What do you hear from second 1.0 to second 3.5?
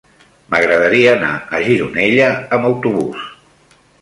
anar a Gironella amb autobús.